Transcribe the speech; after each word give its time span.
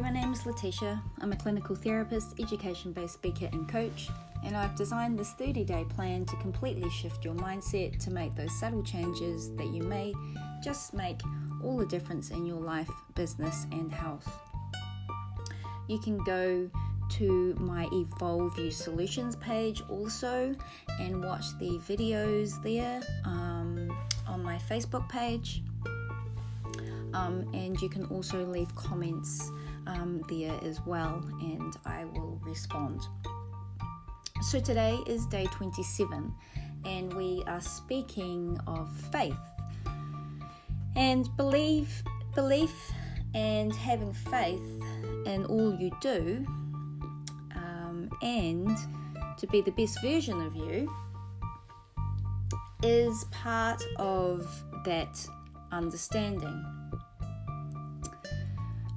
my 0.00 0.10
name 0.10 0.32
is 0.32 0.46
Letitia. 0.46 1.02
I'm 1.20 1.32
a 1.32 1.36
clinical 1.36 1.76
therapist, 1.76 2.40
education 2.40 2.92
based 2.92 3.14
speaker, 3.14 3.50
and 3.52 3.68
coach, 3.68 4.08
and 4.44 4.56
I've 4.56 4.74
designed 4.74 5.18
this 5.18 5.32
30 5.32 5.64
day 5.64 5.84
plan 5.90 6.24
to 6.24 6.36
completely 6.36 6.88
shift 6.88 7.22
your 7.22 7.34
mindset 7.34 8.02
to 8.04 8.10
make 8.10 8.34
those 8.34 8.58
subtle 8.58 8.82
changes 8.82 9.54
that 9.56 9.66
you 9.66 9.82
may 9.82 10.14
just 10.64 10.94
make 10.94 11.20
all 11.62 11.76
the 11.76 11.84
difference 11.84 12.30
in 12.30 12.46
your 12.46 12.60
life, 12.60 12.88
business, 13.14 13.66
and 13.72 13.92
health. 13.92 14.26
You 15.86 15.98
can 15.98 16.16
go 16.24 16.70
to 17.10 17.54
my 17.58 17.86
Evolve 17.92 18.58
You 18.58 18.70
Solutions 18.70 19.36
page 19.36 19.82
also 19.90 20.54
and 20.98 21.22
watch 21.22 21.44
the 21.58 21.78
videos 21.80 22.62
there 22.62 23.02
um, 23.26 23.94
on 24.26 24.42
my 24.42 24.56
Facebook 24.56 25.06
page. 25.10 25.62
Um, 27.14 27.48
and 27.52 27.80
you 27.80 27.88
can 27.88 28.04
also 28.06 28.44
leave 28.44 28.74
comments 28.74 29.50
um, 29.86 30.22
there 30.28 30.58
as 30.62 30.80
well, 30.86 31.24
and 31.40 31.74
I 31.84 32.04
will 32.04 32.40
respond. 32.42 33.02
So 34.42 34.60
today 34.60 34.98
is 35.06 35.26
day 35.26 35.46
27, 35.52 36.32
and 36.84 37.12
we 37.14 37.42
are 37.46 37.60
speaking 37.60 38.58
of 38.66 38.90
faith 39.12 39.34
and 40.96 41.28
believe, 41.36 42.02
belief, 42.34 42.72
and 43.34 43.74
having 43.74 44.12
faith 44.12 44.82
in 45.26 45.44
all 45.46 45.74
you 45.74 45.90
do, 46.00 46.44
um, 47.54 48.10
and 48.22 48.76
to 49.38 49.46
be 49.48 49.60
the 49.60 49.72
best 49.72 50.00
version 50.02 50.40
of 50.42 50.56
you 50.56 50.92
is 52.82 53.24
part 53.30 53.82
of 53.96 54.46
that 54.84 55.26
understanding 55.70 56.64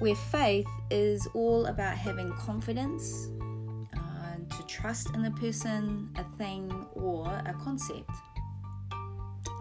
where 0.00 0.14
faith 0.14 0.68
is 0.90 1.26
all 1.34 1.66
about 1.66 1.96
having 1.96 2.32
confidence, 2.34 3.28
uh, 3.96 4.56
to 4.56 4.66
trust 4.66 5.14
in 5.14 5.24
a 5.24 5.30
person, 5.32 6.10
a 6.16 6.24
thing, 6.36 6.70
or 6.94 7.26
a 7.26 7.54
concept. 7.64 8.10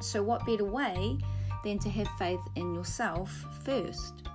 So, 0.01 0.21
what 0.21 0.45
better 0.45 0.65
way 0.65 1.17
than 1.63 1.79
to 1.79 1.89
have 1.89 2.07
faith 2.19 2.39
in 2.55 2.73
yourself 2.73 3.31
first? 3.63 4.29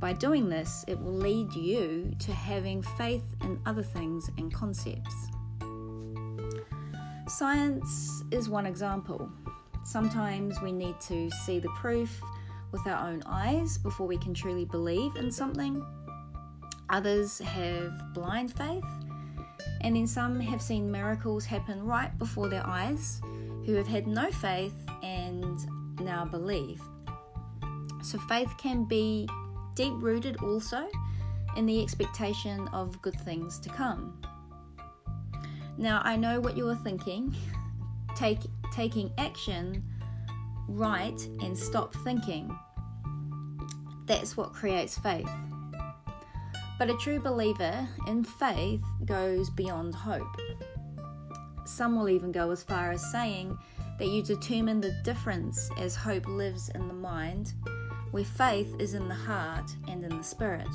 By 0.00 0.12
doing 0.14 0.48
this, 0.48 0.84
it 0.88 0.98
will 0.98 1.12
lead 1.12 1.52
you 1.52 2.12
to 2.18 2.32
having 2.32 2.82
faith 2.82 3.36
in 3.42 3.60
other 3.66 3.82
things 3.84 4.28
and 4.36 4.52
concepts. 4.52 5.14
Science 7.28 8.24
is 8.30 8.48
one 8.48 8.66
example. 8.66 9.30
Sometimes 9.84 10.60
we 10.60 10.72
need 10.72 11.00
to 11.02 11.30
see 11.44 11.58
the 11.58 11.68
proof 11.76 12.20
with 12.72 12.86
our 12.86 13.08
own 13.08 13.22
eyes 13.26 13.78
before 13.78 14.06
we 14.06 14.16
can 14.16 14.34
truly 14.34 14.64
believe 14.64 15.14
in 15.16 15.30
something. 15.30 15.84
Others 16.90 17.38
have 17.38 18.12
blind 18.12 18.52
faith, 18.52 18.84
and 19.82 19.94
then 19.94 20.06
some 20.06 20.40
have 20.40 20.60
seen 20.60 20.90
miracles 20.90 21.44
happen 21.44 21.84
right 21.84 22.16
before 22.18 22.48
their 22.48 22.66
eyes, 22.66 23.20
who 23.64 23.74
have 23.74 23.86
had 23.86 24.06
no 24.06 24.30
faith 24.30 24.74
and 25.02 25.58
now 26.00 26.24
believe. 26.24 26.82
So, 28.02 28.18
faith 28.18 28.52
can 28.58 28.84
be 28.84 29.28
deep 29.74 29.92
rooted 29.98 30.36
also 30.38 30.88
in 31.56 31.66
the 31.66 31.82
expectation 31.82 32.68
of 32.68 33.00
good 33.02 33.18
things 33.20 33.58
to 33.60 33.68
come. 33.68 34.20
Now, 35.78 36.00
I 36.04 36.16
know 36.16 36.40
what 36.40 36.56
you 36.56 36.68
are 36.68 36.76
thinking. 36.76 37.34
Take, 38.16 38.40
taking 38.72 39.10
action 39.18 39.84
right 40.68 41.20
and 41.42 41.56
stop 41.56 41.94
thinking. 41.96 42.56
That's 44.06 44.36
what 44.36 44.52
creates 44.52 44.98
faith. 44.98 45.30
But 46.78 46.90
a 46.90 46.96
true 46.96 47.20
believer 47.20 47.88
in 48.08 48.24
faith 48.24 48.82
goes 49.04 49.50
beyond 49.50 49.94
hope. 49.94 50.36
Some 51.64 51.96
will 51.96 52.08
even 52.08 52.32
go 52.32 52.50
as 52.50 52.62
far 52.62 52.90
as 52.90 53.12
saying 53.12 53.56
that 53.98 54.08
you 54.08 54.22
determine 54.22 54.80
the 54.80 54.90
difference 55.04 55.70
as 55.78 55.94
hope 55.94 56.26
lives 56.26 56.70
in 56.70 56.88
the 56.88 56.94
mind, 56.94 57.52
where 58.10 58.24
faith 58.24 58.74
is 58.78 58.94
in 58.94 59.08
the 59.08 59.14
heart 59.14 59.70
and 59.86 60.04
in 60.04 60.16
the 60.16 60.24
spirit. 60.24 60.68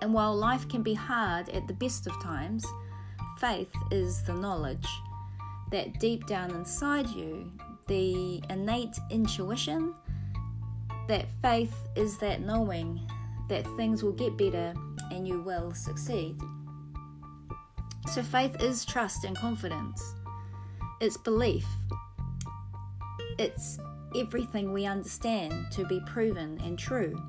And 0.00 0.14
while 0.14 0.34
life 0.34 0.68
can 0.68 0.82
be 0.82 0.94
hard 0.94 1.50
at 1.50 1.68
the 1.68 1.74
best 1.74 2.06
of 2.06 2.22
times, 2.22 2.64
faith 3.38 3.72
is 3.90 4.22
the 4.22 4.32
knowledge 4.32 4.88
that 5.70 6.00
deep 6.00 6.26
down 6.26 6.50
inside 6.52 7.08
you 7.10 7.52
the 7.90 8.40
innate 8.50 8.96
intuition 9.10 9.92
that 11.08 11.26
faith 11.42 11.74
is 11.96 12.18
that 12.18 12.40
knowing 12.40 13.00
that 13.48 13.66
things 13.76 14.04
will 14.04 14.12
get 14.12 14.38
better 14.38 14.72
and 15.10 15.26
you 15.26 15.42
will 15.42 15.74
succeed. 15.74 16.38
So, 18.12 18.22
faith 18.22 18.62
is 18.62 18.84
trust 18.84 19.24
and 19.24 19.36
confidence, 19.36 20.14
it's 21.00 21.16
belief, 21.16 21.66
it's 23.40 23.80
everything 24.16 24.72
we 24.72 24.86
understand 24.86 25.52
to 25.72 25.84
be 25.86 26.00
proven 26.06 26.60
and 26.64 26.78
true. 26.78 27.20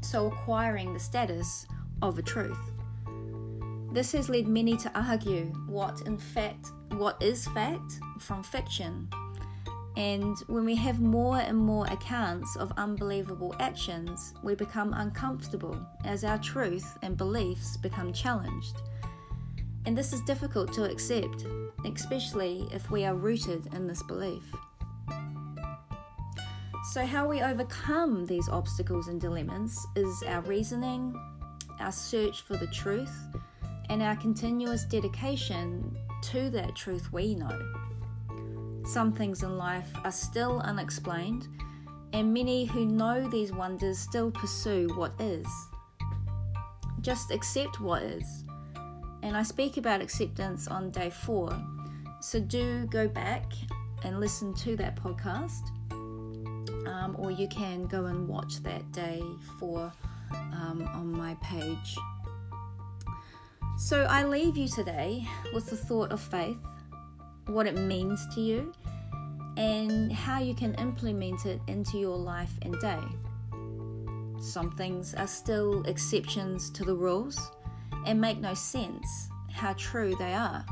So, 0.00 0.26
acquiring 0.26 0.92
the 0.92 0.98
status 0.98 1.64
of 2.02 2.18
a 2.18 2.22
truth. 2.22 2.58
This 3.92 4.10
has 4.12 4.28
led 4.28 4.48
many 4.48 4.76
to 4.78 4.90
argue 5.00 5.44
what, 5.68 6.00
in 6.06 6.18
fact, 6.18 6.72
what 6.90 7.22
is 7.22 7.46
fact 7.48 8.00
from 8.18 8.42
fiction 8.42 9.08
and 10.00 10.38
when 10.46 10.64
we 10.64 10.74
have 10.76 10.98
more 10.98 11.36
and 11.40 11.58
more 11.58 11.84
accounts 11.88 12.56
of 12.56 12.72
unbelievable 12.78 13.54
actions, 13.60 14.32
we 14.42 14.54
become 14.54 14.94
uncomfortable 14.94 15.78
as 16.06 16.24
our 16.24 16.38
truth 16.38 16.96
and 17.02 17.18
beliefs 17.18 17.76
become 17.76 18.10
challenged. 18.10 18.76
And 19.84 19.94
this 19.94 20.14
is 20.14 20.22
difficult 20.22 20.72
to 20.72 20.90
accept, 20.90 21.44
especially 21.84 22.66
if 22.72 22.90
we 22.90 23.04
are 23.04 23.14
rooted 23.14 23.74
in 23.74 23.86
this 23.86 24.02
belief. 24.04 24.42
So, 26.92 27.04
how 27.04 27.28
we 27.28 27.42
overcome 27.42 28.24
these 28.24 28.48
obstacles 28.48 29.08
and 29.08 29.20
dilemmas 29.20 29.86
is 29.96 30.22
our 30.26 30.40
reasoning, 30.40 31.14
our 31.78 31.92
search 31.92 32.40
for 32.40 32.56
the 32.56 32.68
truth, 32.68 33.14
and 33.90 34.02
our 34.02 34.16
continuous 34.16 34.86
dedication 34.86 35.94
to 36.22 36.48
that 36.48 36.74
truth 36.74 37.12
we 37.12 37.34
know. 37.34 37.60
Some 38.84 39.12
things 39.12 39.42
in 39.42 39.56
life 39.56 39.90
are 40.04 40.12
still 40.12 40.60
unexplained, 40.60 41.46
and 42.12 42.34
many 42.34 42.64
who 42.64 42.86
know 42.86 43.28
these 43.28 43.52
wonders 43.52 43.98
still 43.98 44.30
pursue 44.30 44.88
what 44.96 45.12
is. 45.20 45.46
Just 47.00 47.30
accept 47.30 47.80
what 47.80 48.02
is. 48.02 48.44
And 49.22 49.36
I 49.36 49.42
speak 49.42 49.76
about 49.76 50.00
acceptance 50.00 50.66
on 50.66 50.90
day 50.90 51.10
four, 51.10 51.50
so 52.20 52.40
do 52.40 52.86
go 52.86 53.06
back 53.06 53.44
and 54.02 54.18
listen 54.18 54.54
to 54.54 54.76
that 54.76 54.96
podcast, 54.96 55.62
um, 56.86 57.16
or 57.18 57.30
you 57.30 57.46
can 57.48 57.86
go 57.86 58.06
and 58.06 58.26
watch 58.26 58.62
that 58.62 58.90
day 58.92 59.22
four 59.58 59.92
um, 60.32 60.88
on 60.94 61.12
my 61.12 61.34
page. 61.42 61.96
So 63.78 64.04
I 64.04 64.24
leave 64.24 64.56
you 64.56 64.68
today 64.68 65.26
with 65.54 65.70
the 65.70 65.76
thought 65.76 66.12
of 66.12 66.20
faith 66.20 66.58
what 67.50 67.66
it 67.66 67.76
means 67.76 68.26
to 68.34 68.40
you, 68.40 68.72
and 69.56 70.12
how 70.12 70.40
you 70.40 70.54
can 70.54 70.74
implement 70.74 71.44
it 71.46 71.60
into 71.66 71.98
your 71.98 72.16
life 72.16 72.52
and 72.62 72.78
day. 72.80 73.00
Some 74.40 74.70
things 74.72 75.14
are 75.14 75.26
still 75.26 75.82
exceptions 75.84 76.70
to 76.70 76.84
the 76.84 76.94
rules 76.94 77.38
and 78.06 78.20
make 78.20 78.38
no 78.38 78.54
sense 78.54 79.28
how 79.52 79.74
true 79.74 80.14
they 80.18 80.32
are. 80.32 80.64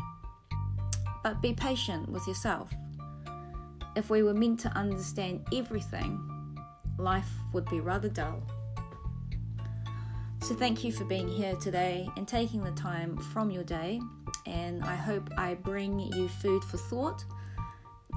But 1.22 1.43
be 1.43 1.53
patient 1.53 2.09
with 2.09 2.27
yourself. 2.27 2.72
If 3.97 4.09
we 4.09 4.22
were 4.22 4.33
meant 4.33 4.60
to 4.60 4.69
understand 4.71 5.47
everything, 5.53 6.19
life 6.98 7.30
would 7.53 7.69
be 7.69 7.80
rather 7.80 8.09
dull. 8.09 8.42
So, 10.41 10.55
thank 10.55 10.85
you 10.85 10.93
for 10.93 11.05
being 11.05 11.29
here 11.29 11.57
today 11.57 12.09
and 12.17 12.27
taking 12.27 12.63
the 12.63 12.71
time 12.73 13.17
from 13.17 13.51
your 13.51 13.65
day 13.65 14.01
and 14.47 14.83
I 14.83 14.95
hope 14.95 15.29
I 15.37 15.55
bring 15.55 16.01
you 16.01 16.29
food 16.29 16.65
for 16.65 16.79
thought. 16.79 17.25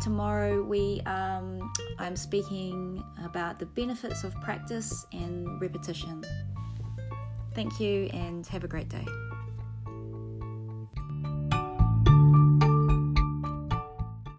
Tomorrow 0.01 0.63
we 0.63 1.01
um, 1.01 1.71
I'm 1.99 2.15
speaking 2.15 3.03
about 3.23 3.59
the 3.59 3.65
benefits 3.65 4.23
of 4.23 4.33
practice 4.41 5.05
and 5.11 5.61
repetition. 5.61 6.23
Thank 7.53 7.79
you 7.79 8.09
and 8.13 8.45
have 8.47 8.63
a 8.63 8.67
great 8.67 8.89
day. 8.89 9.05